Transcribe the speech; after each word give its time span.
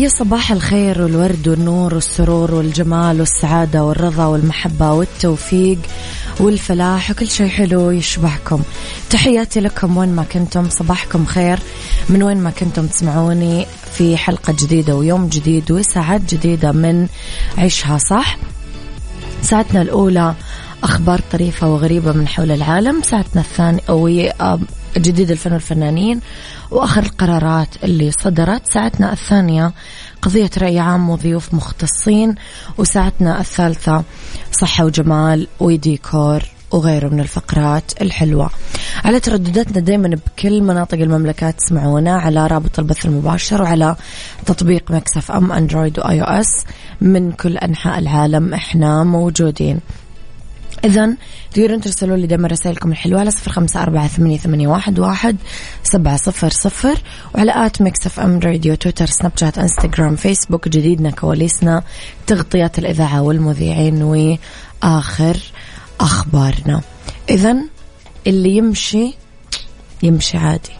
يا 0.00 0.08
صباح 0.08 0.52
الخير 0.52 1.02
والورد 1.02 1.48
والنور 1.48 1.94
والسرور 1.94 2.54
والجمال 2.54 3.20
والسعادة 3.20 3.84
والرضا 3.84 4.26
والمحبة 4.26 4.92
والتوفيق 4.92 5.78
والفلاح 6.40 7.10
وكل 7.10 7.28
شيء 7.28 7.48
حلو 7.48 7.90
يشبهكم. 7.90 8.62
تحياتي 9.10 9.60
لكم 9.60 9.96
وين 9.96 10.08
ما 10.08 10.22
كنتم 10.22 10.68
صباحكم 10.68 11.26
خير. 11.26 11.58
من 12.08 12.22
وين 12.22 12.36
ما 12.36 12.50
كنتم 12.50 12.86
تسمعوني 12.86 13.66
في 13.92 14.16
حلقة 14.16 14.52
جديدة 14.52 14.96
ويوم 14.96 15.28
جديد 15.28 15.70
وساعات 15.72 16.34
جديدة 16.34 16.72
من 16.72 17.06
عيشها 17.58 17.98
صح. 17.98 18.36
ساعتنا 19.42 19.82
الأولى 19.82 20.34
أخبار 20.82 21.20
طريفة 21.32 21.68
وغريبة 21.68 22.12
من 22.12 22.28
حول 22.28 22.50
العالم. 22.50 23.02
ساعتنا 23.02 23.42
الثانية 23.42 23.80
جديد 24.96 25.30
الفن 25.30 25.52
والفنانين 25.52 26.20
وآخر 26.70 27.02
القرارات 27.02 27.68
اللي 27.84 28.10
صدرت 28.10 28.72
ساعتنا 28.72 29.12
الثانية 29.12 29.72
قضية 30.22 30.50
رأي 30.58 30.78
عام 30.78 31.10
وضيوف 31.10 31.54
مختصين 31.54 32.34
وساعتنا 32.78 33.40
الثالثة 33.40 34.04
صحة 34.52 34.84
وجمال 34.84 35.48
وديكور 35.60 36.42
وغيره 36.70 37.08
من 37.08 37.20
الفقرات 37.20 38.02
الحلوة. 38.02 38.50
على 39.04 39.20
تردداتنا 39.20 39.80
دايما 39.80 40.08
بكل 40.08 40.62
مناطق 40.62 40.98
المملكة 40.98 41.50
تسمعونا 41.50 42.16
على 42.16 42.46
رابط 42.46 42.78
البث 42.78 43.06
المباشر 43.06 43.62
وعلى 43.62 43.96
تطبيق 44.46 44.90
Mix 44.90 45.30
FM 45.30 45.52
أندرويد 45.52 45.98
و 45.98 46.20
iOS. 46.20 46.64
من 47.00 47.32
كل 47.32 47.56
أنحاء 47.58 47.98
العالم 47.98 48.54
إحنا 48.54 49.04
موجودين. 49.04 49.80
إذا 50.84 51.16
تقدرون 51.54 51.80
ترسلوا 51.80 52.16
لي 52.16 52.26
دائما 52.26 52.48
رسائلكم 52.48 52.92
الحلوة 52.92 53.20
على 53.20 53.30
صفر 53.30 53.52
خمسة 53.52 53.82
أربعة 53.82 54.08
ثمانية, 54.08 54.38
ثمانية 54.38 54.68
واحد, 54.68 54.98
واحد 54.98 55.36
سبعة 55.82 56.16
صفر 56.16 56.50
صفر. 56.50 56.98
وعلى 57.34 57.66
at 57.66 57.82
Mix 57.82 58.06
FM 58.06 58.38
Radio 58.38 58.74
تويتر 58.74 59.06
سناب 59.06 59.32
شات 59.36 59.58
إنستغرام 59.58 60.16
فيسبوك 60.16 60.68
جديدنا 60.68 61.10
كواليسنا 61.10 61.82
تغطيات 62.26 62.78
الإذاعة 62.78 63.22
والمذيعين 63.22 64.02
وآخر 64.02 65.36
أخبارنا. 66.00 66.80
إذا 67.30 67.56
اللي 68.26 68.56
يمشي 68.56 69.14
يمشي 70.02 70.36
عادي. 70.38 70.79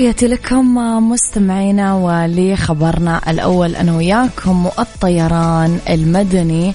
تحياتي 0.00 0.26
لكم 0.26 0.74
مستمعينا 1.10 1.94
ولخبرنا 1.94 3.30
الأول 3.30 3.76
أنا 3.76 3.96
وياكم 3.96 4.66
والطيران 4.66 5.78
المدني 5.88 6.74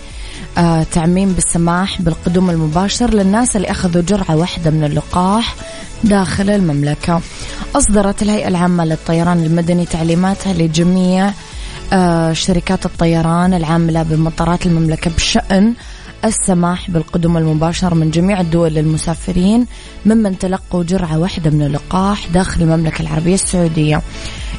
آه 0.58 0.84
تعميم 0.84 1.34
بالسماح 1.34 2.02
بالقدوم 2.02 2.50
المباشر 2.50 3.14
للناس 3.14 3.56
اللي 3.56 3.72
أخذوا 3.72 4.02
جرعة 4.02 4.36
واحدة 4.36 4.72
من 4.72 4.84
اللقاح 4.84 5.56
داخل 6.04 6.50
المملكة. 6.50 7.22
أصدرت 7.76 8.22
الهيئة 8.22 8.48
العامة 8.48 8.86
للطيران 8.86 9.44
المدني 9.44 9.86
تعليماتها 9.86 10.54
لجميع 10.54 11.32
آه 11.94 12.34
شركات 12.34 12.86
الطيران 12.86 13.54
العاملة 13.54 14.04
بمطارات 14.04 14.66
المملكة 14.66 15.12
بشأن 15.12 15.74
السماح 16.28 16.92
بالقدوم 16.92 17.38
المباشر 17.38 17.94
من 17.94 18.12
جميع 18.12 18.42
الدول 18.42 18.74
للمسافرين 18.74 19.66
ممن 20.06 20.38
تلقوا 20.38 20.84
جرعة 20.84 21.20
واحدة 21.20 21.52
من 21.52 21.62
اللقاح 21.62 22.28
داخل 22.28 22.62
المملكة 22.62 23.02
العربية 23.02 23.34
السعودية. 23.34 24.02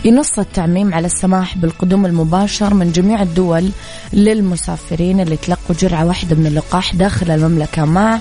ينص 0.05 0.39
التعميم 0.39 0.95
على 0.95 1.07
السماح 1.07 1.59
بالقدوم 1.59 2.07
المباشر 2.07 2.75
من 2.75 2.93
جميع 2.93 3.23
الدول 3.23 3.71
للمسافرين 4.13 5.21
اللي 5.21 5.37
تلقوا 5.37 5.77
جرعة 5.81 6.07
واحدة 6.07 6.37
من 6.37 6.47
اللقاح 6.47 6.95
داخل 6.95 7.31
المملكة 7.31 7.85
مع 7.85 8.19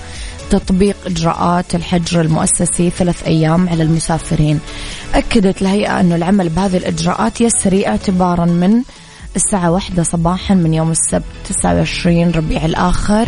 تطبيق 0.49 0.95
إجراءات 1.05 1.75
الحجر 1.75 2.21
المؤسسي 2.21 2.89
ثلاث 2.89 3.23
أيام 3.23 3.69
على 3.69 3.83
المسافرين. 3.83 4.59
أكدت 5.13 5.61
الهيئة 5.61 5.99
أن 5.99 6.13
العمل 6.13 6.49
بهذه 6.49 6.77
الإجراءات 6.77 7.41
يسري 7.41 7.87
اعتبارا 7.87 8.45
من 8.45 8.81
الساعة 9.35 9.71
واحدة 9.71 10.03
صباحا 10.03 10.53
من 10.53 10.73
يوم 10.73 10.91
السبت 10.91 11.23
29 11.43 12.31
ربيع 12.31 12.65
الآخر 12.65 13.27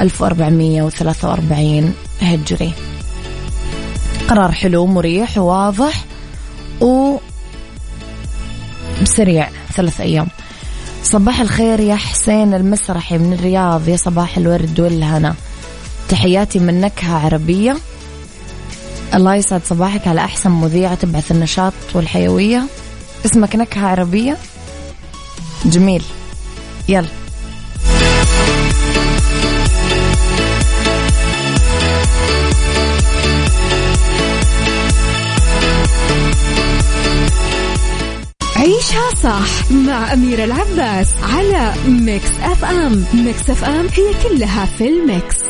1443 0.00 1.94
هجري. 2.20 2.72
قرار 4.28 4.52
حلو 4.52 4.86
مريح 4.86 5.38
وواضح 5.38 6.04
و 6.80 7.16
سريع 9.04 9.48
ثلاث 9.74 10.00
أيام. 10.00 10.26
صباح 11.02 11.40
الخير 11.40 11.80
يا 11.80 11.96
حسين 11.96 12.54
المسرحي 12.54 13.18
من 13.18 13.32
الرياض 13.32 13.88
يا 13.88 13.96
صباح 13.96 14.36
الورد 14.36 14.80
والهنا. 14.80 15.34
تحياتي 16.08 16.58
من 16.58 16.80
نكهة 16.80 17.24
عربية. 17.24 17.76
الله 19.14 19.34
يسعد 19.34 19.64
صباحك 19.64 20.08
على 20.08 20.20
أحسن 20.20 20.50
مذيعة 20.50 20.94
تبعث 20.94 21.30
النشاط 21.32 21.72
والحيوية. 21.94 22.62
اسمك 23.26 23.56
نكهة 23.56 23.86
عربية؟ 23.86 24.36
جميل. 25.64 26.02
يلا. 26.88 27.08
عيشها 38.56 39.10
صح 39.22 39.70
مع 39.72 40.12
أميرة 40.12 40.44
العباس 40.44 41.08
على 41.22 41.72
Mix 41.88 42.30
FM. 42.42 43.04
Mix 43.14 43.50
FM 43.50 43.86
هي 43.96 44.28
كلها 44.28 44.64
في 44.66 44.88
ال 44.88 44.99
mix. 44.99 45.43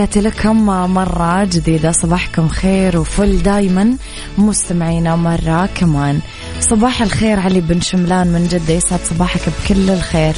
تحياتي 0.00 0.20
لكم 0.20 0.66
مرة 0.66 1.44
جديدة 1.44 1.92
صباحكم 1.92 2.48
خير 2.48 2.98
وفل 2.98 3.42
دايما 3.42 3.96
مستمعينا 4.38 5.16
مرة 5.16 5.68
كمان. 5.74 6.20
صباح 6.60 7.02
الخير 7.02 7.40
علي 7.40 7.60
بن 7.60 7.80
شملان 7.80 8.26
من 8.26 8.48
جدة 8.48 8.74
يسعد 8.74 9.00
صباحك 9.10 9.40
بكل 9.48 9.90
الخير. 9.90 10.34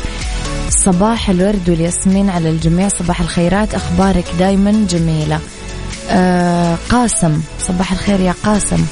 صباح 0.69 1.31
الورد 1.31 1.71
والياسمين 1.71 2.31
على 2.31 2.51
الجميع 2.51 2.89
صباح 2.89 3.21
الخيرات 3.21 3.75
أخبارك 3.75 4.25
دايما 4.39 4.87
جميلة. 4.91 5.41
آه 6.11 6.77
قاسم 6.89 7.41
صباح 7.61 7.93
الخير 7.93 8.21
يا 8.21 8.35
قاسم. 8.45 8.85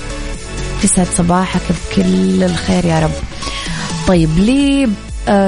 يسعد 0.85 1.07
صباحك 1.17 1.63
بكل 1.71 2.43
الخير 2.43 2.85
يا 2.85 3.01
رب. 3.01 3.15
طيب 4.07 4.39
لي 4.39 4.89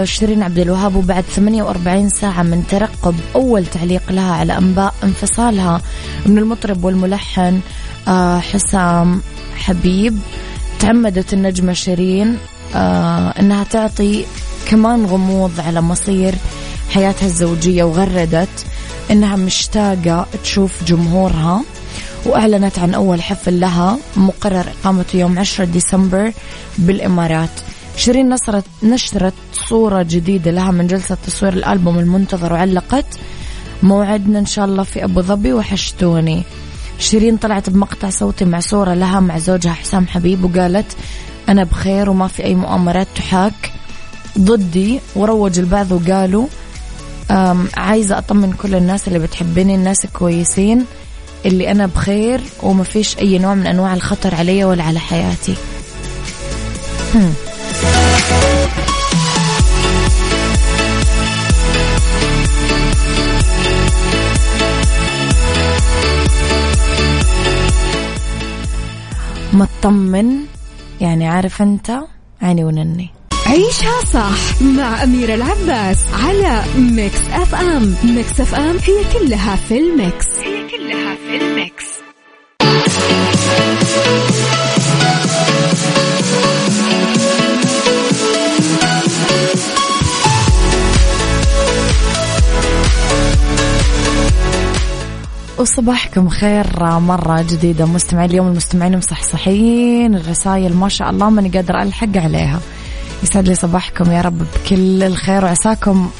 شيرين 0.05 0.43
عبد 0.43 0.59
الوهاب 0.59 0.97
وبعد 0.97 1.25
48 1.25 2.09
ساعة 2.09 2.43
من 2.43 2.67
ترقب 2.67 3.15
أول 3.35 3.67
تعليق 3.67 4.03
لها 4.11 4.33
على 4.35 4.59
أنباء 4.59 4.95
انفصالها 5.05 5.83
من 6.27 6.39
المطرب 6.39 6.85
والملحن 6.85 7.61
آه، 8.09 8.39
حسام 8.39 9.23
حبيب. 9.57 10.19
تعمدت 10.79 11.33
النجمة 11.33 11.73
شيرين 11.73 12.39
آه، 12.75 13.31
أنها 13.41 13.65
تعطي 13.65 14.25
كمان 14.69 15.07
غموض 15.07 15.61
على 15.61 15.81
مصير 15.81 16.35
حياتها 16.91 17.27
الزوجية 17.27 17.85
وغردت 17.85 18.67
أنها 19.11 19.37
مشتاقة 19.37 20.27
تشوف 20.45 20.85
جمهورها 20.85 21.63
وأعلنت 22.27 22.79
عن 22.79 22.95
أول 22.95 23.23
حفل 23.23 23.61
لها 23.61 23.99
مقرر 24.17 24.67
إقامته 24.81 25.17
يوم 25.17 25.39
10 25.39 25.65
ديسمبر 25.65 26.33
بالإمارات. 26.79 27.51
شيرين 27.97 28.29
نشرت 28.29 28.65
نشرت 28.83 29.35
صورة 29.69 30.03
جديدة 30.03 30.51
لها 30.51 30.71
من 30.71 30.87
جلسة 30.87 31.17
تصوير 31.27 31.53
الألبوم 31.53 31.99
المنتظر 31.99 32.53
وعلقت. 32.53 33.07
موعدنا 33.83 34.39
إن 34.39 34.47
شاء 34.47 34.65
الله 34.65 34.83
في 34.83 35.05
أبو 35.05 35.21
ظبي 35.21 35.53
وحشتوني. 35.53 36.43
شيرين 36.99 37.37
طلعت 37.37 37.71
بمقطع 37.71 38.11
صوتي 38.11 38.45
مع 38.45 38.61
صورة 38.61 38.95
لها 38.95 39.21
مع 39.21 39.39
زوجها 39.39 39.73
حسام 39.73 40.07
حبيب 40.07 40.45
وقالت 40.45 40.97
أنا 41.49 41.65
بخير 41.65 42.11
وما 42.11 42.29
في 42.29 42.45
أي 42.45 42.55
مؤامرات 42.55 43.07
تحاك. 43.15 43.73
ضدي 44.39 45.01
وروج 45.17 45.59
البعض 45.59 45.93
وقالوا 45.93 46.47
عايزة 47.77 48.19
أطمن 48.19 48.53
كل 48.53 48.75
الناس 48.75 49.09
اللي 49.09 49.19
بتحبني 49.19 49.75
الناس 49.75 50.07
كويسين 50.07 50.85
اللي 51.47 51.71
أنا 51.71 51.87
بخير 51.87 52.41
وما 52.63 52.85
فيش 52.85 53.19
أي 53.19 53.39
نوع 53.39 53.55
من 53.55 53.67
أنواع 53.67 53.95
الخطر 53.95 54.35
علي 54.35 54.65
ولا 54.65 54.85
على 54.85 54.99
حياتي. 54.99 55.55
هم. 57.15 57.35
مطمن. 69.63 70.39
يعني 71.01 71.29
عارف 71.29 71.63
انت؟ 71.63 71.99
عيني 72.43 72.65
ونني. 72.65 73.11
عيشها 73.47 74.05
صح 74.13 74.63
مع 74.63 75.03
أميرة 75.03 75.35
العباس 75.35 75.99
على 76.15 76.63
Mix 76.77 77.21
FM 77.33 77.95
Mix 78.05 78.41
FM 78.41 78.77
هي 78.77 79.19
كلها 79.19 79.57
في 79.57 79.79
ال 79.79 79.89
mix. 79.89 80.27
هي 80.39 80.69
كلها 80.69 81.15
في 81.15 81.37
ال 81.45 81.54
mix. 81.54 81.92
وصباحكم 95.59 96.29
خير 96.29 96.99
مرة 96.99 97.43
جديدة 97.43 97.87
مستمعين 97.87 98.31
اليوم 98.31 98.49
المستمعين 98.49 98.97
مصحصحين 98.97 100.15
الرسائل 100.15 100.75
ما 100.75 100.89
شاء 100.89 101.11
الله 101.11 101.31
ماني 101.31 101.49
قادرة 101.49 101.83
ألحق 101.83 102.17
عليها. 102.17 102.61
يسعد 103.23 103.49
لي 103.49 103.55
صباحكم 103.55 104.13
يا 104.13 104.21
رب 104.21 104.39
بكل 104.39 105.03
الخير 105.03 105.45
وعساكم 105.45 106.11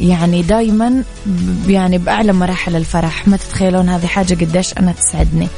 يعني 0.00 0.42
دايما 0.42 1.04
يعني 1.66 1.98
بأعلى 1.98 2.32
مراحل 2.32 2.76
الفرح. 2.76 3.28
ما 3.28 3.36
تتخيلون 3.36 3.88
هذه 3.88 4.06
حاجة 4.06 4.34
قديش 4.34 4.78
أنا 4.78 4.92
تسعدني. 4.92 5.48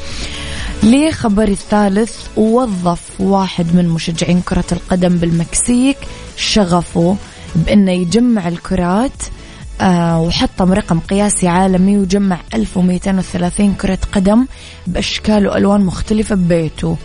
لي 0.82 1.12
خبري 1.12 1.52
الثالث 1.52 2.16
وظف 2.36 3.00
واحد 3.18 3.74
من 3.74 3.88
مشجعين 3.88 4.40
كرة 4.40 4.64
القدم 4.72 5.16
بالمكسيك 5.16 5.96
شغفه 6.36 7.16
بأنه 7.54 7.92
يجمع 7.92 8.48
الكرات 8.48 9.22
وحطم 9.82 10.72
رقم 10.72 11.00
قياسي 11.00 11.48
عالمي 11.48 11.98
وجمع 11.98 12.38
1230 12.54 13.74
كرة 13.74 13.98
قدم 14.12 14.46
بأشكال 14.86 15.48
وألوان 15.48 15.80
مختلفة 15.80 16.34
ببيته. 16.34 16.96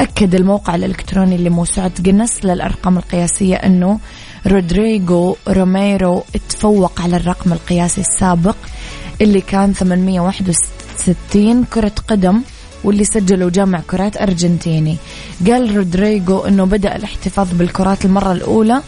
أكد 0.00 0.34
الموقع 0.34 0.74
الإلكتروني 0.74 1.36
لموسوعة 1.36 1.92
جنس 2.00 2.44
للأرقام 2.44 2.98
القياسية 2.98 3.56
أنه 3.56 3.98
رودريغو 4.46 5.36
روميرو 5.48 6.24
تفوق 6.48 7.00
على 7.00 7.16
الرقم 7.16 7.52
القياسي 7.52 8.00
السابق 8.00 8.56
اللي 9.20 9.40
كان 9.40 9.72
861 9.72 11.64
كرة 11.64 11.92
قدم 12.08 12.42
واللي 12.84 13.04
سجلوا 13.04 13.50
جامع 13.50 13.80
كرات 13.90 14.16
أرجنتيني. 14.22 14.96
قال 15.46 15.76
رودريغو 15.76 16.40
أنه 16.40 16.64
بدأ 16.64 16.96
الاحتفاظ 16.96 17.48
بالكرات 17.52 18.04
المرة 18.04 18.32
الأولى 18.32 18.82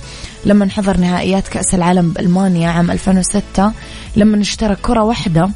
لما 0.44 0.68
حضر 0.70 0.96
نهائيات 0.96 1.48
كأس 1.48 1.74
العالم 1.74 2.10
بألمانيا 2.10 2.70
عام 2.70 2.90
2006 2.90 3.72
لما 4.16 4.40
اشترى 4.40 4.76
كرة 4.76 5.02
واحدة 5.02 5.50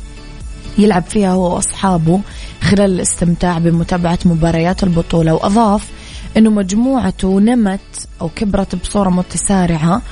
يلعب 0.78 1.02
فيها 1.02 1.32
هو 1.32 1.54
وأصحابه 1.54 2.20
خلال 2.62 2.94
الاستمتاع 2.94 3.58
بمتابعة 3.58 4.18
مباريات 4.24 4.82
البطولة. 4.82 5.34
وأضاف 5.34 5.88
أنه 6.36 6.50
مجموعته 6.50 7.40
نمت 7.40 7.80
أو 8.20 8.28
كبرت 8.36 8.74
بصورة 8.74 9.10
متسارعة 9.10 10.02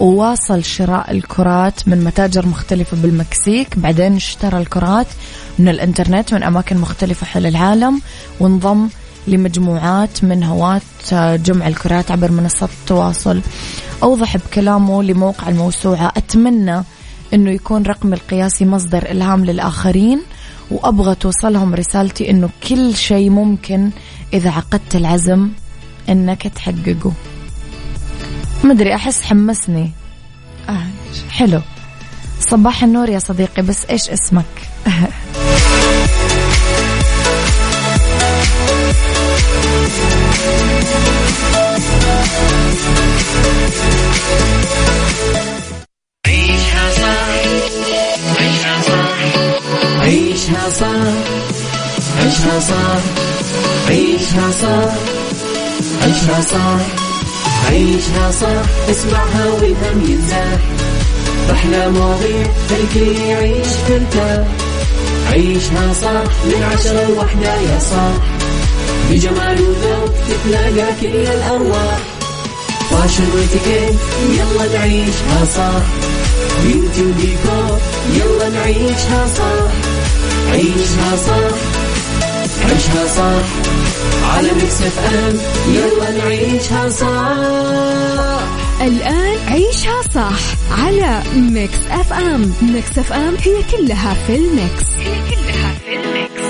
وواصل 0.00 0.64
شراء 0.64 1.10
الكرات 1.10 1.88
من 1.88 2.04
متاجر 2.04 2.46
مختلفة 2.46 2.96
بالمكسيك. 2.96 3.78
بعدين 3.78 4.16
اشترى 4.16 4.58
الكرات 4.58 5.06
من 5.58 5.68
الإنترنت 5.68 6.34
من 6.34 6.42
أماكن 6.42 6.76
مختلفة 6.76 7.26
حول 7.26 7.46
العالم 7.46 8.00
وانضم 8.40 8.88
لمجموعات 9.26 10.24
من 10.24 10.44
هواة 10.44 10.80
جمع 11.36 11.68
الكرات 11.68 12.10
عبر 12.10 12.30
منصات 12.30 12.70
التواصل. 12.80 13.40
أوضح 14.02 14.36
بكلامه 14.36 15.02
لموقع 15.02 15.48
الموسوعة 15.48 16.12
أتمنى 16.16 16.82
أنه 17.34 17.50
يكون 17.50 17.82
رقم 17.82 18.12
القياسي 18.12 18.64
مصدر 18.64 19.10
إلهام 19.10 19.44
للآخرين 19.44 20.22
وأبغى 20.70 21.14
توصلهم 21.14 21.74
رسالتي 21.74 22.30
أنه 22.30 22.48
كل 22.68 22.96
شيء 22.96 23.30
ممكن 23.30 23.90
إذا 24.32 24.50
عقدت 24.50 24.96
العزم 24.96 25.48
أنك 26.08 26.42
تحققه. 26.42 27.12
مدري 28.64 28.94
أحس 28.94 29.22
حمسني. 29.22 29.90
آه 30.68 30.86
حلو. 31.30 31.60
صباح 32.40 32.84
النور 32.84 33.08
يا 33.08 33.18
صديقي 33.18 33.62
بس 33.62 33.84
إيش 33.84 34.10
اسمك؟ 34.10 34.44
عيشها 46.26 46.90
صح 46.92 47.28
عيشها 48.40 48.80
صح 48.82 49.18
عيشها 50.00 50.70
صح 50.70 51.12
عيشها 52.18 52.60
صح 52.60 53.00
عيشها 53.88 54.50
صح 54.50 54.92
عيشها 56.02 56.40
صح 56.40 56.80
عيشها 57.70 58.30
صح 58.30 58.90
اسمعها 58.90 59.46
والهم 59.46 60.04
ينزاح 60.08 60.58
أحلى 61.52 61.90
مواضيع 61.90 62.46
خلي 62.94 63.28
يعيش 63.28 63.66
ترتاح 63.88 64.46
عيشها 65.32 65.92
صح 65.92 66.22
من 66.44 66.62
عشرة 66.72 67.06
لوحدة 67.08 67.54
يا 67.54 67.78
صاح 67.78 68.12
بجمال 69.10 69.58
وذوق 69.62 70.14
تتلاقى 70.28 70.92
كل 71.00 71.06
الأرواح. 71.16 71.98
fashion 72.90 73.22
واتيكيت 73.34 73.98
يلا 74.30 74.78
نعيشها 74.78 75.44
صح 75.56 75.82
beauty 76.64 77.02
وديكور 77.02 77.78
يلا 78.14 78.48
نعيشها 78.48 79.26
صح 79.38 79.72
عيشها 80.52 81.16
صح 81.26 81.56
عيشها 82.70 83.06
صح 83.16 83.46
على 84.34 84.48
Mix 84.52 84.82
FM 84.82 85.38
يلا 85.74 86.10
نعيشها 86.24 86.88
صح 86.88 88.38
الآن 88.80 89.38
عيشها 89.48 90.00
صح 90.14 90.38
على 90.84 91.22
Mix 91.36 91.78
FM. 91.90 92.52
Mix 92.62 92.98
FM 92.98 93.34
هي 93.44 93.54
كلها 93.72 94.16
في 94.26 94.36
ال 94.36 94.46
mix. 94.46 94.84
هي 94.98 95.14
كلها 95.30 95.74
في 95.84 95.94
ال 95.96 96.06
mix. 96.06 96.44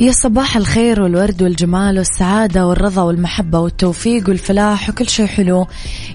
يا 0.00 0.12
صباح 0.12 0.56
الخير 0.56 1.02
والورد 1.02 1.42
والجمال 1.42 1.98
والسعادة 1.98 2.66
والرضا 2.66 3.02
والمحبة 3.02 3.58
والتوفيق 3.58 4.28
والفلاح 4.28 4.90
وكل 4.90 5.08
شيء 5.08 5.26
حلو 5.26 5.66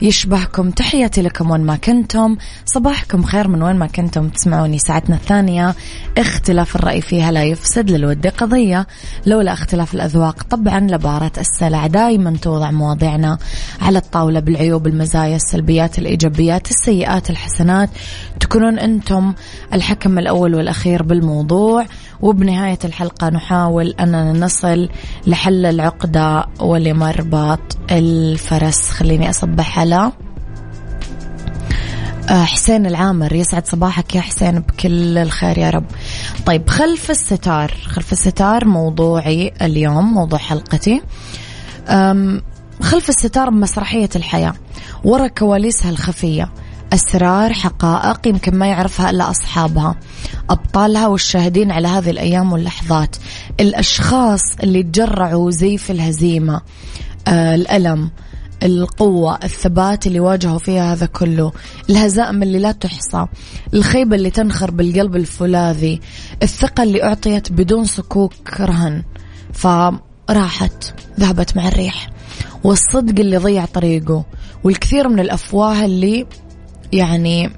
يشبهكم. 0.02 0.72
تحياتي 0.72 1.22
لكم 1.22 1.52
وين 1.52 1.62
ما 1.62 1.76
كنتم. 1.76 2.38
صباحكم 2.66 3.24
خير 3.24 3.48
من 3.48 3.64
وين 3.64 3.76
ما 3.76 3.88
كنتم 3.88 4.30
تسمعوني. 4.30 4.80
ساعتنا 4.80 5.16
الثانية 5.16 5.76
اختلاف 6.18 6.76
الرأي 6.76 7.02
فيها 7.02 7.32
لا 7.32 7.44
يفسد 7.44 7.92
للود 7.92 8.28
قضية. 8.28 8.88
لولا 9.26 9.54
اختلاف 9.54 9.94
الأذواق 9.94 10.44
طبعا 10.44 10.80
لبارة 10.80 11.32
السلع 11.38 11.88
دايما 11.88 12.38
توضع 12.42 12.72
مواضيعنا 12.72 13.38
على 13.82 13.98
الطاولة 13.98 14.40
بالعيوب 14.40 14.88
المزايا 14.88 15.36
السلبيات 15.36 16.00
الإيجابيات 16.00 16.72
السيئات 16.72 17.30
الحسنات. 17.30 17.90
تكونون 18.40 18.80
أنتم 18.80 19.34
الحكم 19.74 20.20
الأول 20.20 20.56
والأخير 20.56 21.04
بالموضوع. 21.04 21.86
وبنهاية 22.22 22.80
الحلقة 22.86 23.30
نحاول 23.30 23.71
أننا 23.80 24.34
نصل 24.34 24.90
لحل 25.28 25.66
العقدة 25.66 26.46
ولمربط 26.60 27.78
الفرس. 27.92 28.90
خليني 28.90 29.30
أصبح 29.30 29.80
على 29.80 30.12
آه، 32.30 32.44
حسين 32.44 32.86
العامر. 32.86 33.34
يسعد 33.34 33.68
صباحك 33.68 34.16
يا 34.16 34.22
حسين 34.22 34.60
بكل 34.60 35.18
الخير 35.18 35.58
يا 35.58 35.70
رب. 35.70 35.86
طيب 36.46 36.70
خلف 36.70 37.12
الستار. 37.12 37.72
خلف 37.86 38.12
الستار 38.12 38.66
موضوعي 38.66 39.54
اليوم 39.62 40.14
موضوع 40.14 40.40
حلقتي. 40.40 41.02
خلف 42.82 43.10
الستار 43.10 43.52
مسرحية 43.52 44.10
الحياة. 44.16 44.54
ورا 45.04 45.28
كواليسها 45.28 45.92
الخفية. 45.92 46.50
أسرار 46.94 47.54
حقائق 47.54 48.28
يمكن 48.28 48.56
ما 48.56 48.68
يعرفها 48.68 49.10
إلا 49.10 49.30
أصحابها 49.30 49.96
أبطالها 50.50 51.08
والشاهدين 51.08 51.72
على 51.72 51.88
هذه 51.88 52.10
الأيام 52.10 52.54
واللحظات. 52.54 53.16
الأشخاص 53.60 54.42
اللي 54.64 54.84
تجرعوا 54.84 55.52
زيف 55.52 55.92
الهزيمة 55.92 56.62
آه 57.28 57.56
الألم 57.56 58.10
القوة 58.64 59.40
الثبات 59.44 60.08
اللي 60.08 60.20
واجهوا 60.20 60.60
فيها 60.60 60.94
هذا 60.94 61.06
كله 61.06 61.52
الهزائم 61.90 62.44
اللي 62.44 62.60
لا 62.60 62.72
تحصى 62.72 63.26
الخيبة 63.74 64.16
اللي 64.16 64.30
تنخر 64.30 64.72
بالقلب 64.72 65.16
الفولاذي 65.16 66.02
الثقة 66.44 66.84
اللي 66.84 67.04
أعطيت 67.04 67.52
بدون 67.52 67.84
صكوك 67.84 68.60
رهن 68.60 69.04
فراحت 69.54 70.94
ذهبت 71.20 71.58
مع 71.58 71.68
الريح. 71.68 72.10
والصدق 72.64 73.20
اللي 73.20 73.38
ضيع 73.38 73.66
طريقه 73.66 74.26
والكثير 74.64 75.10
من 75.10 75.20
الأفواه 75.20 75.86
اللي 75.86 76.26
يعني 76.94 77.52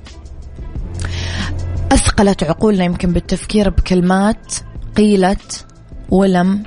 أثقلت 1.91 2.43
عقولنا 2.43 2.83
يمكن 2.83 3.13
بالتفكير 3.13 3.69
بكلمات 3.69 4.55
قيلت 4.97 5.65
ولم 6.09 6.63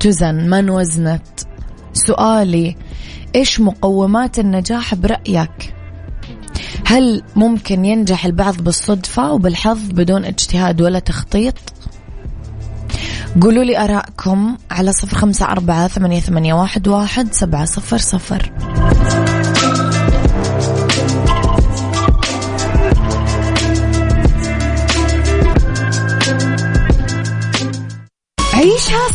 تزن 0.00 0.48
ما 0.48 0.58
انوزنت 0.58 1.22
سؤالي 1.92 2.76
إيش 3.34 3.60
مقومات 3.60 4.38
النجاح 4.38 4.94
برأيك؟ 4.94 5.74
هل 6.86 7.22
ممكن 7.36 7.84
ينجح 7.84 8.24
البعض 8.24 8.56
بالصدفة 8.56 9.32
وبالحظ 9.32 9.78
بدون 9.90 10.24
اجتهاد 10.24 10.80
ولا 10.80 10.98
تخطيط؟ 10.98 11.54
قولوا 13.40 13.64
لي 13.64 13.78
أراءكم 13.78 14.56
على 14.70 14.92
صفر 14.92 15.16
خمسة 15.16 15.46
أربعة 15.46 15.88
ثمانية, 15.88 16.20
ثمانية 16.20 16.54
واحد, 16.54 16.88
واحد 16.88 17.32
سبعة 17.32 17.64
صفر 17.64 17.98
صفر. 17.98 18.52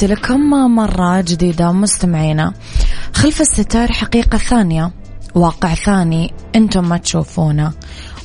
تحياتي 0.00 0.14
لكم 0.14 0.50
مرة 0.50 1.20
جديدة 1.20 1.72
مستمعينا. 1.72 2.52
خلف 3.12 3.40
الستار 3.40 3.92
حقيقة 3.92 4.38
ثانية 4.38 4.90
واقع 5.34 5.74
ثاني 5.74 6.34
أنتم 6.56 6.88
ما 6.88 6.96
تشوفونه. 6.96 7.72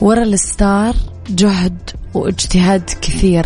ورا 0.01 0.23
الستار 0.23 0.95
جهد 1.29 1.89
واجتهاد 2.13 2.89
كثير. 3.01 3.45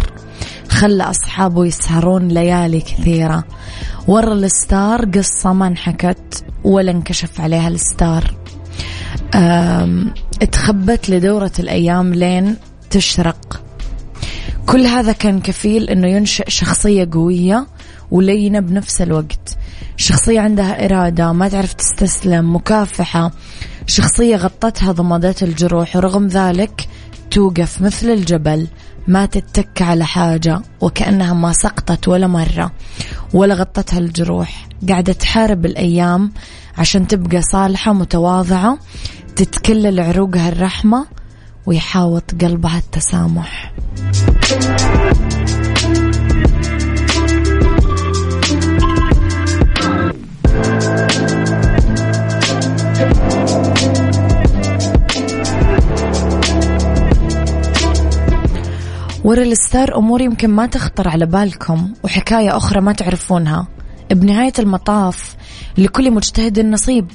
خلى 0.70 1.04
أصحابه 1.04 1.66
يسهرون 1.66 2.28
ليالي 2.28 2.82
كثيرة. 2.82 3.44
ورا 4.08 4.34
الستار 4.34 5.06
قصة 5.06 5.54
ما 5.54 5.68
انحكت 5.68 6.44
ولا 6.64 6.92
انكشف 6.92 7.42
عليها 7.42 7.68
الستار. 7.68 8.36
اتخبت 10.42 11.10
لدورة 11.10 11.52
الأيام 11.60 12.14
لين 12.14 12.56
تشرق. 12.90 13.62
كل 14.66 14.86
هذا 14.86 15.12
كان 15.12 15.40
كفيل 15.40 15.90
أنه 15.90 16.08
ينشئ 16.08 16.50
شخصية 16.50 17.10
قوية 17.12 17.68
ولينة 18.12 18.60
بنفس 18.60 19.02
الوقت. 19.02 19.58
شخصية 19.98 20.40
عندها 20.40 20.86
إرادة 20.86 21.34
ما 21.34 21.50
تعرف 21.50 21.74
تستسلم 21.74 22.56
مكافحة. 22.56 23.32
شخصية 23.88 24.36
غطتها 24.36 24.92
ضمادات 24.92 25.44
الجروح 25.44 25.96
ورغم 25.96 26.28
ذلك 26.28 26.88
توقف 27.32 27.82
مثل 27.82 28.10
الجبل. 28.10 28.68
ما 29.08 29.26
تتك 29.26 29.82
على 29.82 30.06
حاجة 30.06 30.62
وكأنها 30.82 31.34
ما 31.34 31.54
سقطت 31.54 32.08
ولا 32.08 32.28
مرة 32.28 32.72
ولا 33.34 33.56
غطتها 33.56 34.00
الجروح. 34.00 34.68
قاعدة 34.90 35.14
تحارب 35.14 35.66
الأيام 35.66 36.32
عشان 36.78 37.08
تبقى 37.08 37.42
صالحة 37.42 37.94
متواضعة 37.94 38.78
تتكلل 39.36 40.00
عروقها 40.00 40.50
الرحمة 40.50 41.06
ويحاوط 41.66 42.32
قلبها 42.42 42.78
التسامح. 42.78 43.74
ورا 59.30 59.44
الستار 59.44 59.98
أمور 59.98 60.22
يمكن 60.22 60.50
ما 60.50 60.66
تخطر 60.66 61.08
على 61.08 61.26
بالكم 61.26 61.94
وحكاية 62.04 62.58
أخرى 62.58 62.82
ما 62.82 62.94
تعرفونها. 62.94 63.68
بنهاية 64.12 64.54
المطاف 64.60 65.36
لكل 65.78 66.12
مجتهد 66.12 66.60
نصيب 66.60 67.12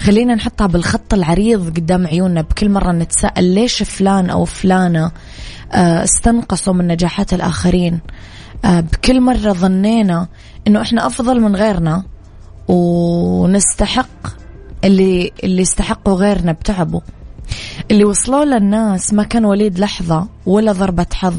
خلينا 0.00 0.34
نحطها 0.34 0.66
بالخط 0.66 1.14
العريض 1.14 1.76
قدام 1.76 2.06
عيوننا. 2.06 2.40
بكل 2.42 2.70
مرة 2.70 2.92
نتساءل 2.92 3.44
ليش 3.44 3.82
فلان 3.82 4.30
أو 4.30 4.44
فلانة 4.44 5.10
آه، 5.72 6.04
استنقصوا 6.04 6.74
من 6.74 6.86
نجاحات 6.86 7.32
الآخرين. 7.32 8.00
آه، 8.64 8.80
بكل 8.80 9.20
مرة 9.20 9.52
ظنينا 9.52 10.28
أنه 10.66 10.82
إحنا 10.82 11.06
أفضل 11.06 11.40
من 11.40 11.56
غيرنا 11.56 12.02
ونستحق 12.68 14.26
اللي 14.84 15.32
اللي 15.44 15.62
استحقوا 15.62 16.14
غيرنا 16.14 16.52
بتعبه. 16.52 17.02
اللي 17.90 18.04
وصلوا 18.04 18.44
للناس 18.44 19.14
ما 19.14 19.22
كان 19.22 19.44
وليد 19.44 19.78
لحظة 19.78 20.28
ولا 20.46 20.72
ضربة 20.72 21.06
حظ. 21.12 21.34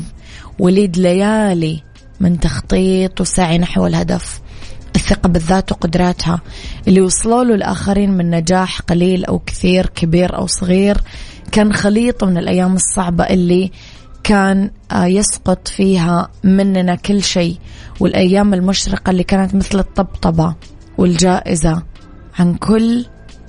وليد 0.59 0.97
ليالي 0.97 1.83
من 2.19 2.39
تخطيط 2.39 3.21
وسعي 3.21 3.57
نحو 3.57 3.87
الهدف 3.87 4.41
الثقة 4.95 5.29
بالذات 5.29 5.71
وقدراتها. 5.71 6.41
اللي 6.87 7.01
وصلوا 7.01 7.43
له 7.43 7.55
الآخرين 7.55 8.11
من 8.11 8.29
نجاح 8.29 8.81
قليل 8.81 9.25
أو 9.25 9.39
كثير 9.39 9.85
كبير 9.85 10.37
أو 10.37 10.47
صغير. 10.47 10.97
كان 11.51 11.73
خليط 11.73 12.23
من 12.23 12.37
الأيام 12.37 12.75
الصعبة 12.75 13.23
اللي 13.23 13.71
كان 14.23 14.71
آه، 14.91 15.05
يسقط 15.05 15.67
فيها 15.67 16.29
مننا 16.43 16.95
كل 16.95 17.23
شيء. 17.23 17.57
والأيام 17.99 18.53
المشرقة 18.53 19.09
اللي 19.09 19.23
كانت 19.23 19.55
مثل 19.55 19.79
الطبطبة 19.79 20.55
والجائزة 20.97 21.83
عن 22.39 22.55
كل 22.55 23.05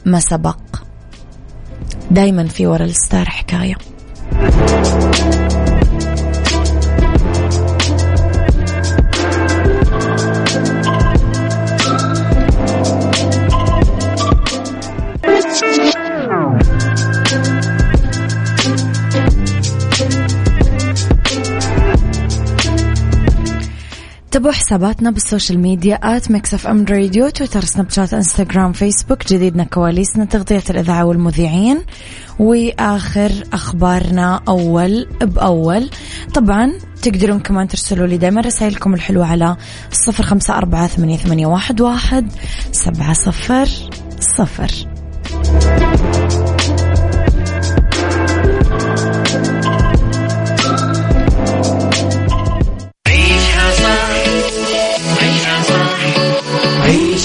ما 0.07 0.21
سبق. 0.21 0.59
دايما 2.11 2.47
في 2.47 2.67
ورا 2.67 2.85
الستار 2.85 3.25
حكاية. 3.25 3.75
تابعوا 24.39 24.55
حساباتنا 24.55 25.11
بال 25.11 25.59
social 25.59 25.95
media 25.95 26.31
at 26.31 26.55
Mix 26.55 26.67
FM 26.67 26.85
Radio 26.91 27.29
تويتر 27.29 27.65
سناب 27.65 27.91
شات 27.91 28.15
إنستغرام 28.15 28.73
فيسبوك 28.73 29.27
جديدنا 29.27 29.65
كواليسنا 29.65 30.25
تغطية 30.25 30.63
الإذاعة 30.71 31.05
والمذيعين. 31.05 31.83
وآخر 32.39 33.33
أخبارنا 33.53 34.41
أول 34.49 35.07
بأول 35.21 35.91
طبعا 36.35 36.73
تقدرون 37.03 37.41
كمان 37.41 37.69
ترسلوا 37.69 38.07
لي 38.07 38.17
دائما 38.17 38.41
رسائلكم 38.41 38.95
الحلوة 38.95 39.27
على 39.27 39.57
صفر 39.93 40.23
خمسة 40.23 40.59
أربعة 40.59 40.87
ثمانية 40.87 41.47
واحد 41.47 42.31
سبعة 42.73 43.13
صفر 43.13 43.69
صفر. 44.21 44.71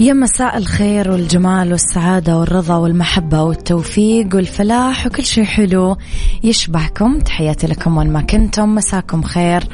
يا 0.00 0.12
مساء 0.12 0.56
الخير 0.56 1.10
والجمال 1.10 1.72
والسعادة 1.72 2.38
والرضا 2.38 2.76
والمحبة 2.76 3.42
والتوفيق 3.42 4.34
والفلاح 4.34 5.06
وكل 5.06 5.24
شيء 5.24 5.44
حلو 5.44 5.96
يشبهكم. 6.42 7.18
تحياتي 7.18 7.66
لكم 7.66 7.96
وين 7.96 8.10
ما 8.10 8.20
كنتم 8.20 8.74
مساكم 8.74 9.22
خير. 9.22 9.64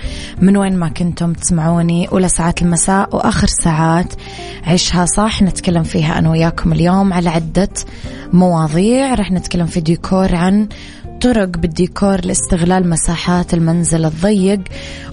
من 0.43 0.57
وين 0.57 0.77
ما 0.77 0.89
كنتم 0.89 1.33
تسمعوني 1.33 2.09
أولى 2.09 2.29
ساعات 2.29 2.63
المساء 2.63 3.17
وآخر 3.17 3.47
ساعات 3.47 4.15
عيشها 4.65 5.07
صح. 5.07 5.43
نتكلم 5.43 5.83
فيها 5.83 6.19
أنا 6.19 6.31
وياكم 6.31 6.73
اليوم 6.73 7.13
على 7.13 7.31
عدة 7.31 7.71
مواضيع. 8.33 9.15
رح 9.15 9.33
نتكلم 9.33 9.67
في 9.67 9.81
ديكور 9.81 10.35
عن 10.35 10.69
طرق 11.21 11.49
بالديكور 11.59 12.25
لاستغلال 12.25 12.91
مساحات 12.91 13.55
المنزل 13.55 14.05
الضيق 14.05 14.61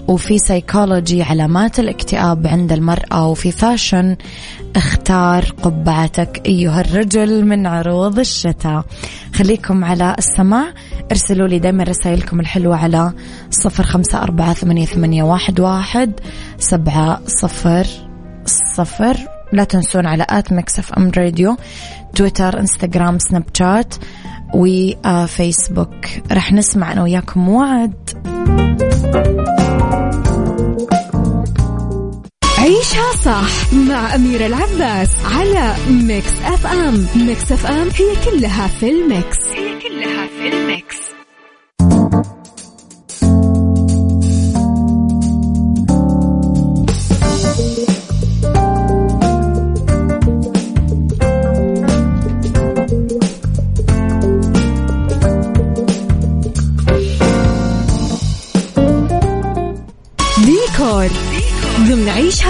وفي 0.08 0.38
سيكولوجي 0.38 1.22
علامات 1.22 1.78
الاكتئاب 1.78 2.46
عند 2.46 2.72
المرأة 2.72 3.28
وفي 3.28 3.52
fashion 3.52 4.16
اختار 4.76 5.44
قبعتك 5.62 6.42
أيها 6.46 6.80
الرجل 6.80 7.44
من 7.44 7.66
عروض 7.66 8.18
الشتاء. 8.18 8.84
خليكم 9.34 9.84
على 9.84 10.14
السماع 10.18 10.72
ارسلوا 11.10 11.48
لي 11.48 11.58
دايما 11.58 11.84
رسائلكم 11.84 12.40
الحلوة 12.40 12.76
على 12.76 13.12
صفر 13.50 13.82
خمسة 13.82 14.22
أربعة 14.22 14.52
ثمانية, 14.52 15.22
واحد, 15.22 16.12
سبعة 16.58 17.20
صفر 17.26 17.86
صفر. 18.76 19.16
لا 19.52 19.64
تنسون 19.64 20.06
على 20.06 20.26
at 20.30 20.52
Mix 20.52 20.78
FM 20.78 21.10
Radio 21.16 21.56
تويتر 22.14 22.60
انستغرام 22.60 23.18
سناب 23.18 23.44
شات 23.58 23.94
وفيسبوك. 24.54 26.06
رح 26.32 26.52
نسمع 26.52 26.92
أنا 26.92 27.02
وياكم 27.02 27.48
وعد 27.48 28.10
عيشها 32.58 33.12
صح 33.24 33.72
مع 33.72 34.14
أميرة 34.14 34.46
العباس 34.46 35.10
على 35.24 35.74
Mix 35.90 36.32
FM. 36.44 37.06
Mix 37.16 37.52
FM 37.52 37.88
هي 37.88 38.30
كلها 38.30 38.66
في 38.66 38.90
ال 38.90 39.00
mix. 39.00 39.38
هي 39.56 39.63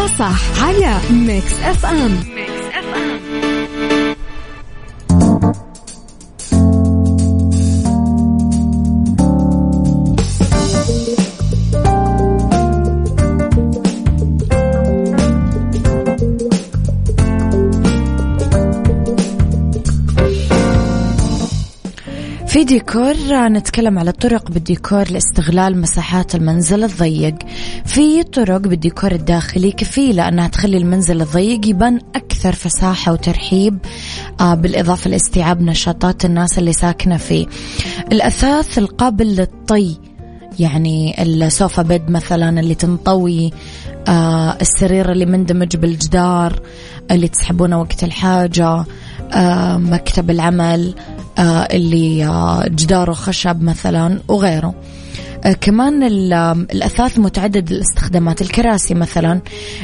عيشها 0.05 0.17
صح 0.19 0.65
على 0.65 0.99
Mix 1.11 1.53
FM 1.63 2.21
ديكور 22.65 23.15
نتكلم 23.49 23.99
على 23.99 24.13
طرق 24.13 24.51
بالديكور 24.51 25.11
لاستغلال 25.11 25.81
مساحات 25.81 26.35
المنزل 26.35 26.85
الضيق. 26.85 27.35
في 27.85 28.23
طرق 28.23 28.57
بالديكور 28.61 29.13
الداخلي 29.13 29.73
كفيلة 29.73 30.29
أنها 30.29 30.49
تخلي 30.49 30.77
المنزل 30.77 31.21
الضيق 31.21 31.67
يبان 31.67 32.01
أكثر 32.15 32.53
فساحة 32.53 33.13
وترحيب 33.13 33.79
آه، 34.41 34.55
بالإضافة 34.55 35.11
لاستيعاب 35.11 35.61
نشاطات 35.61 36.25
الناس 36.25 36.59
اللي 36.59 36.73
ساكنة 36.73 37.17
فيه. 37.17 37.47
الأثاث 38.13 38.79
القابل 38.79 39.27
للطي 39.27 39.97
يعني 40.59 41.23
السوفا 41.23 41.83
بيد 41.83 42.11
مثلا 42.11 42.61
اللي 42.61 42.75
تنطوي 42.75 43.53
آه 44.09 44.57
السرير 44.61 45.13
اللي 45.13 45.27
مندمج 45.27 45.77
بالجدار 45.77 46.61
اللي 47.11 47.29
تسحبونه 47.29 47.81
وقت 47.81 48.05
الحاجة 48.05 48.85
مكتب 49.79 50.31
العمل 50.31 50.95
آه 51.39 51.43
اللي 51.73 52.27
آه 52.27 52.69
جداره 52.69 53.13
خشب 53.13 53.63
مثلا 53.63 54.21
وغيره. 54.29 54.75
آه 55.45 55.53
كمان 55.53 56.03
الأثاث 56.73 57.19
متعدد 57.19 57.71
الاستخدامات. 57.71 58.43
الكراسي 58.43 58.95
مثلا 58.95 59.41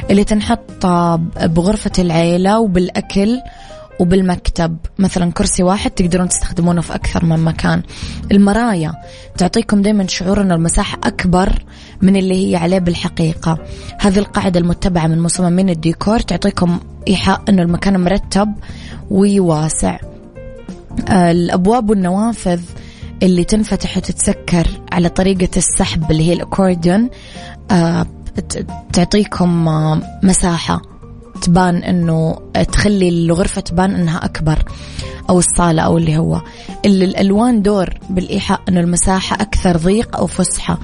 اللي 0.09 0.23
تنحط 0.23 0.85
آه، 0.85 1.15
بغرفة 1.41 1.91
العيلة 1.99 2.59
وبالأكل 2.59 3.39
وبالمكتب. 3.99 4.77
مثلا 4.99 5.31
كرسي 5.31 5.63
واحد 5.63 5.91
تقدرون 5.91 6.29
تستخدمونه 6.29 6.81
في 6.81 6.95
أكثر 6.95 7.25
من 7.25 7.39
مكان. 7.39 7.83
المرايا 8.31 8.93
تعطيكم 9.37 9.81
دايما 9.81 10.07
شعور 10.07 10.41
أن 10.41 10.51
المساحة 10.51 10.97
أكبر 11.03 11.63
من 12.01 12.15
اللي 12.15 12.51
هي 12.51 12.55
عليه 12.55 12.79
بالحقيقة. 12.79 13.57
هذه 13.99 14.19
القاعدة 14.19 14.59
المتبعة 14.59 15.07
من 15.07 15.19
مصممين 15.19 15.69
الديكور 15.69 16.19
تعطيكم 16.19 16.79
إيحاء 17.07 17.41
أنه 17.49 17.61
المكان 17.61 17.99
مرتب 17.99 18.53
وواسع. 19.09 19.99
الأبواب 21.09 21.89
والنوافذ 21.89 22.61
اللي 23.23 23.43
تنفتح 23.43 23.97
وتتسكر 23.97 24.67
على 24.91 25.09
طريقة 25.09 25.49
السحب 25.57 26.11
اللي 26.11 26.27
هي 26.29 26.33
الأكورديون 26.33 27.09
آه، 27.71 28.05
تعطيكم 28.93 29.67
آه، 29.67 30.01
مساحة 30.23 30.81
تبان 31.41 31.75
إنه 31.75 32.37
تخلي 32.71 33.09
الغرفة 33.09 33.61
تبان 33.61 33.95
إنها 33.95 34.25
أكبر 34.25 34.63
أو 35.29 35.39
الصالة 35.39 35.81
أو 35.81 35.97
اللي 35.97 36.17
هو. 36.17 36.41
اللي 36.85 37.05
الألوان 37.05 37.61
دور 37.61 37.89
بالإيحاء 38.09 38.61
إنه 38.69 38.79
المساحة 38.79 39.41
أكثر 39.41 39.77
ضيق 39.77 40.17
أو 40.17 40.27
فسحة. 40.27 40.79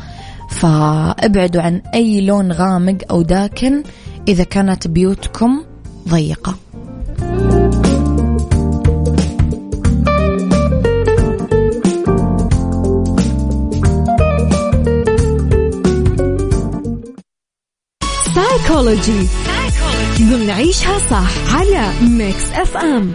فابعدوا 0.49 1.61
عن 1.61 1.81
أي 1.93 2.21
لون 2.21 2.51
غامق 2.51 2.97
أو 3.11 3.21
داكن 3.21 3.83
إذا 4.27 4.43
كانت 4.43 4.87
بيوتكم. 4.87 5.63
ضيقة. 6.07 6.55
سايكولوجي 18.35 19.27
ضمن 20.19 20.49
عيشها 20.49 20.97
صح 20.99 21.55
على 21.55 21.93
ميكس 22.01 22.51
اف 22.51 22.77
ام 22.77 23.13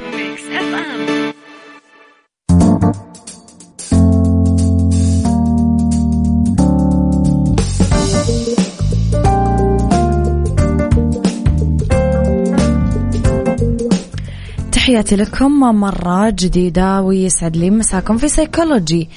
تحياتي 14.92 15.16
لكم. 15.16 15.60
مرة 15.60 16.30
جديدة 16.30 17.02
ويسعد 17.02 17.56
لي 17.56 17.70
مساكم 17.70 18.16
في 18.16 18.28
سيكولوجي 18.28 19.08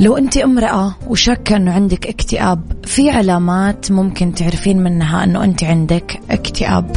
لو 0.00 0.16
أنت 0.16 0.36
امرأة 0.36 0.94
وشاكة 1.06 1.56
أنه 1.56 1.72
عندك 1.72 2.06
اكتئاب 2.06 2.62
في 2.84 3.10
علامات 3.10 3.92
ممكن 3.92 4.34
تعرفين 4.34 4.82
منها 4.82 5.24
أنه 5.24 5.44
أنت 5.44 5.64
عندك 5.64 6.20
اكتئاب. 6.30 6.96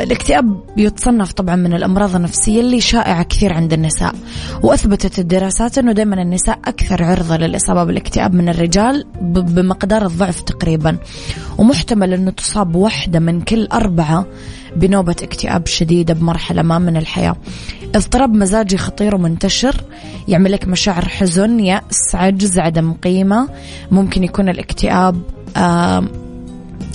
الاكتئاب 0.00 0.60
يتصنف 0.76 1.32
طبعا 1.32 1.56
من 1.56 1.74
الأمراض 1.74 2.16
النفسية 2.16 2.60
اللي 2.60 2.80
شائعة 2.80 3.22
كثير 3.22 3.52
عند 3.52 3.72
النساء 3.72 4.14
وأثبتت 4.62 5.18
الدراسات 5.18 5.78
أنه 5.78 5.92
دائما 5.92 6.22
النساء 6.22 6.58
أكثر 6.64 7.04
عرضة 7.04 7.36
للإصابة 7.36 7.84
بالاكتئاب 7.84 8.34
من 8.34 8.48
الرجال 8.48 9.04
بمقدار 9.22 10.06
الضعف 10.06 10.40
تقريبا 10.40 10.96
ومحتمل 11.58 12.12
أنه 12.12 12.30
تصاب 12.30 12.74
واحدة 12.74 13.18
من 13.18 13.40
كل 13.40 13.66
أربعة 13.66 14.26
بنوبة 14.76 15.16
اكتئاب 15.22 15.66
شديدة 15.66 16.14
بمرحلة 16.14 16.62
ما 16.62 16.78
من 16.78 16.96
الحياة. 16.96 17.36
اضطراب 17.94 18.34
مزاجي 18.34 18.76
خطير 18.76 19.14
ومنتشر 19.14 19.84
يعمل 20.28 20.52
لك 20.52 20.68
مشاعر 20.68 21.08
حزن 21.08 21.60
يأس 21.60 22.14
عجز 22.14 22.58
عدم 22.58 22.92
قيمة 22.92 23.48
ممكن 23.90 24.24
يكون 24.24 24.48
الاكتئاب 24.48 25.22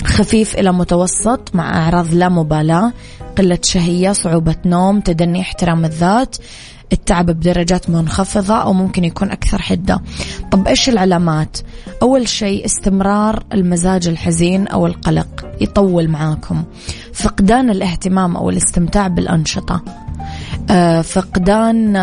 خفيف 0.04 0.54
إلى 0.58 0.72
متوسط 0.72 1.54
مع 1.54 1.82
أعراض 1.82 2.14
لا 2.14 2.28
مبالاة 2.28 2.92
قلة 3.38 3.58
شهية 3.62 4.12
صعوبة 4.12 4.56
نوم 4.66 5.00
تدني 5.00 5.40
احترام 5.40 5.84
الذات 5.84 6.36
التعب 6.92 7.26
بدرجات 7.26 7.90
منخفضة 7.90 8.54
أو 8.54 8.72
ممكن 8.72 9.04
يكون 9.04 9.30
أكثر 9.30 9.62
حدة. 9.62 10.00
طب 10.50 10.68
إيش 10.68 10.88
العلامات؟ 10.88 11.58
أول 12.02 12.28
شيء 12.28 12.64
استمرار 12.64 13.44
المزاج 13.52 14.08
الحزين 14.08 14.68
أو 14.68 14.86
القلق 14.86 15.46
يطول 15.60 16.08
معاكم. 16.08 16.64
فقدان 17.14 17.70
الاهتمام 17.70 18.36
أو 18.36 18.50
الاستمتاع 18.50 19.08
بالأنشطة. 19.08 19.82
آه، 20.70 21.00
فقدان 21.00 21.96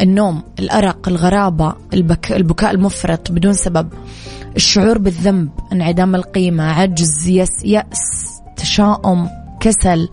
النوم 0.00 0.42
الأرق 0.58 1.08
الغرابة 1.08 1.74
البك 1.94 2.32
البكاء 2.32 2.70
المفرط 2.70 3.32
بدون 3.32 3.52
سبب 3.52 3.88
الشعور 4.56 4.98
بالذنب 4.98 5.48
انعدام 5.72 6.14
القيمة 6.14 6.64
عجز 6.64 7.28
يس 7.28 7.64
يأس 7.64 8.26
تشاؤم 8.56 9.28
كسل 9.60 10.08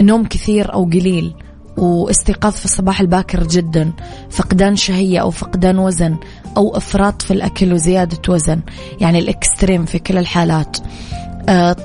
نوم 0.00 0.24
كثير 0.24 0.72
أو 0.72 0.84
قليل 0.84 1.34
واستيقاظ 1.76 2.52
في 2.52 2.64
الصباح 2.64 3.00
الباكر 3.00 3.46
جدا 3.46 3.92
فقدان 4.30 4.76
شهية 4.76 5.18
أو 5.18 5.30
فقدان 5.30 5.78
وزن 5.78 6.16
أو 6.56 6.76
إفراط 6.76 7.22
في 7.22 7.30
الأكل 7.30 7.72
وزيادة 7.72 8.18
وزن 8.28 8.60
يعني 9.00 9.18
الإكستريم 9.18 9.84
في 9.84 9.98
كل 9.98 10.18
الحالات. 10.18 10.76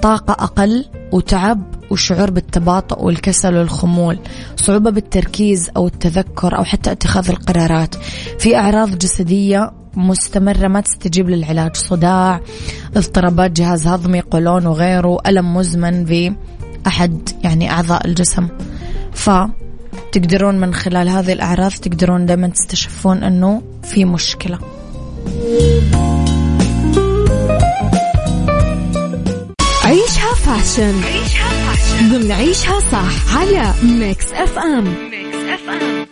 طاقة 0.01 0.31
أقل 0.31 0.85
وتعب 1.11 1.61
وشعور 1.91 2.31
بالتباطؤ 2.31 3.03
والكسل 3.03 3.55
والخمول 3.55 4.19
صعوبة 4.55 4.89
بالتركيز 4.89 5.69
أو 5.77 5.87
التذكر 5.87 6.57
أو 6.57 6.63
حتى 6.63 6.91
اتخاذ 6.91 7.29
القرارات. 7.29 7.95
في 8.39 8.55
أعراض 8.55 8.97
جسدية 8.97 9.71
مستمرة 9.95 10.67
ما 10.67 10.81
تستجيب 10.81 11.29
للعلاج 11.29 11.75
صداع 11.75 12.41
اضطرابات 12.95 13.51
جهاز 13.51 13.87
هضمي 13.87 14.21
قولون 14.21 14.67
وغيره 14.67 15.17
ألم 15.27 15.57
مزمن 15.57 16.05
في 16.05 16.33
أحد 16.87 17.29
يعني 17.43 17.71
أعضاء 17.71 18.07
الجسم. 18.07 18.47
ف 19.13 19.29
تقدرون 20.11 20.59
من 20.59 20.73
خلال 20.73 21.09
هذه 21.09 21.33
الأعراض 21.33 21.71
تقدرون 21.71 22.25
دائما 22.25 22.47
تستشفون 22.47 23.23
أنه 23.23 23.61
في 23.83 24.05
مشكلة. 24.05 24.59
عيشها 30.83 31.49
fashion 31.73 32.09
ضمن 32.11 32.31
عيشها 32.31 32.79
صح 32.79 33.37
على 33.37 33.73
Mix 33.83 34.25
FM 34.33 34.83
Mix 35.11 35.35
FM 35.37 36.05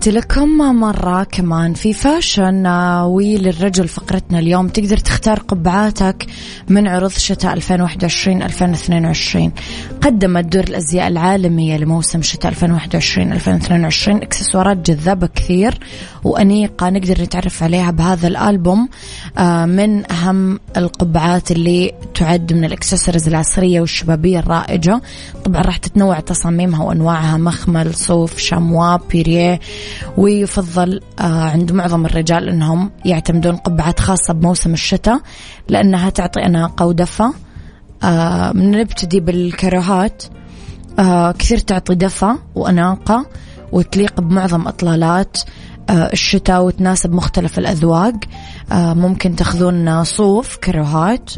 تحياتي 0.00 0.18
لكم 0.18 0.58
مرة 0.58 1.24
كمان 1.24 1.74
في 1.74 1.92
فاشن 1.92 2.66
آه، 2.66 3.06
وللرجل 3.06 3.88
فقرتنا 3.88 4.38
اليوم. 4.38 4.68
تقدر 4.68 4.96
تختار 4.96 5.38
قبعاتك 5.38 6.26
من 6.68 6.88
عروض 6.88 7.10
شتاء 7.10 7.52
2021-2022 7.52 9.52
قدمت 10.00 10.44
دور 10.44 10.64
الأزياء 10.64 11.08
العالمية 11.08 11.76
لموسم 11.76 12.22
شتاء 12.22 12.52
2021-2022 12.52 14.08
إكسسوارات 14.08 14.90
جذابة 14.90 15.26
كثير 15.26 15.78
وأنيقة 16.24 16.90
نقدر 16.90 17.22
نتعرف 17.22 17.62
عليها 17.62 17.90
بهذا 17.90 18.28
الألبوم. 18.28 18.88
آه، 19.38 19.66
من 19.66 20.12
أهم 20.12 20.60
القبعات 20.76 21.50
اللي 21.50 21.92
تعد 22.14 22.52
من 22.52 22.64
الإكسسوارز 22.64 23.28
العصرية 23.28 23.80
والشبابية 23.80 24.38
الرائجة. 24.38 25.00
طبعا 25.44 25.62
راح 25.62 25.76
تتنوع 25.76 26.20
تصاميمها 26.20 26.84
وأنواعها 26.84 27.36
مخمل 27.36 27.94
صوف 27.94 28.38
شاموا 28.38 28.96
بيريه 29.10 29.60
ويفضل 30.16 31.00
آه، 31.20 31.50
عند 31.50 31.72
معظم 31.72 32.06
الرجال 32.06 32.48
أنهم 32.48 32.90
يعتمدون 33.04 33.56
قبعات 33.56 34.00
خاصة 34.00 34.34
بموسم 34.34 34.72
الشتاء 34.72 35.20
لأنها 35.68 36.10
تعطي 36.10 36.46
أناقة 36.46 36.86
ودفى 36.86 37.28
آه، 38.02 38.52
نبتدي 38.56 39.20
بالكراهات 39.20 40.22
آه، 40.98 41.32
كثير 41.32 41.58
تعطي 41.58 41.94
دفى 41.94 42.34
وأناقة 42.54 43.26
وتليق 43.72 44.20
بمعظم 44.20 44.68
أطلالات. 44.68 45.36
الشتاء 45.90 46.62
وتناسب 46.64 47.12
مختلف 47.12 47.58
الأذواق. 47.58 48.14
ممكن 48.72 49.36
تاخذون 49.36 50.04
صوف 50.04 50.56
كروهات 50.56 51.30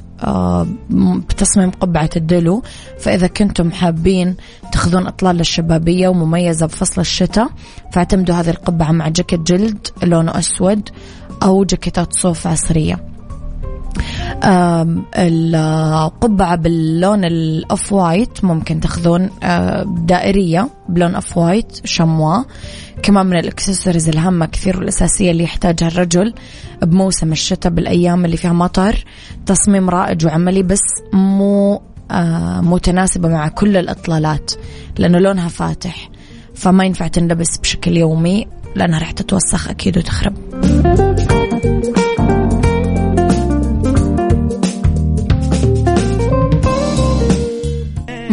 بتصميم 0.91 1.71
قبعة 1.71 2.11
الدلو. 2.17 2.63
فإذا 3.01 3.27
كنتم 3.27 3.73
حابين 3.73 4.37
تاخذون 4.73 5.07
إطلالة 5.07 5.41
شبابية 5.41 6.09
ومميزة 6.09 6.67
بفصل 6.67 7.01
الشتاء 7.01 7.49
فاعتمدوا 7.93 8.35
هذه 8.35 8.51
القبعة 8.51 8.93
مع 8.93 9.09
جاكيت 9.09 9.41
جلد 9.41 9.87
لونه 10.03 10.39
أسود 10.39 10.89
أو 11.43 11.65
جاكيتات 11.65 12.13
صوف 12.13 12.47
عصرية. 12.47 13.12
القبعة 15.17 16.57
باللون 16.57 17.25
ال 17.25 17.42
off 17.42 17.93
white 17.93 18.45
ممكن 18.45 18.81
تاخذون 18.81 19.31
دائرية 20.07 20.69
بلون 20.89 21.15
off 21.15 21.39
white 21.39 21.81
شموا 21.85 22.43
كمان 23.03 23.27
من 23.27 23.39
الاكسسوارز 23.39 24.09
الهامة 24.09 24.47
كثير 24.47 24.79
والأساسية 24.79 25.31
اللي 25.31 25.45
يحتاجها 25.45 25.89
الرجل 25.89 26.35
بموسم 26.83 27.33
الشتاء 27.33 27.73
بالأيام 27.73 28.25
اللي 28.25 28.37
فيها 28.37 28.53
مطر. 28.53 29.05
تصميم 29.47 29.91
رائج 29.91 30.27
وعملي 30.27 30.63
بس 30.63 30.83
مو 31.13 31.83
متناسبة 32.61 33.29
مع 33.29 33.49
كل 33.49 33.77
الإطلالات 33.77 34.53
لأنه 34.99 35.19
لونها 35.19 35.49
فاتح. 35.49 36.11
فما 36.55 36.85
ينفع 36.85 37.07
تنلبس 37.07 37.59
بشكل 37.59 37.97
يومي 37.97 38.47
لأنها 38.77 38.99
راح 38.99 39.11
تتوسخ 39.11 39.71
أكيد 39.71 39.99
وتخرب. 39.99 40.35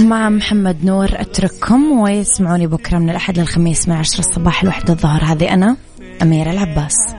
مع 0.10 0.30
محمد 0.30 0.86
نور 0.86 1.10
أترككم 1.14 2.00
ويسمعوني 2.00 2.68
بكرة 2.68 2.98
من 2.98 3.10
الأحد 3.10 3.40
للخميس 3.40 3.88
من 3.88 3.96
عشرة 3.96 4.20
الصباح 4.20 4.62
الواحدة 4.62 4.94
الظهر. 4.94 5.24
هذه 5.24 5.54
أنا 5.54 5.78
أميرة 6.22 6.52
العباس. 6.52 7.00